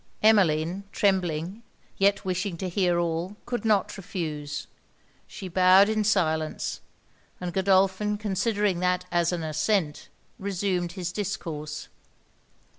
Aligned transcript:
Emmeline, 0.23 0.83
trembling, 0.91 1.61
yet 1.97 2.25
wishing 2.25 2.57
to 2.57 2.67
hear 2.67 2.97
all, 2.97 3.35
could 3.45 3.63
not 3.63 3.97
refuse. 3.97 4.65
She 5.27 5.47
bowed 5.47 5.89
in 5.89 6.03
silence; 6.03 6.81
and 7.39 7.53
Godolphin 7.53 8.17
considering 8.17 8.79
that 8.79 9.05
as 9.11 9.31
an 9.31 9.43
assent, 9.43 10.09
reassumed 10.39 10.93
his 10.93 11.11
discourse. 11.11 11.87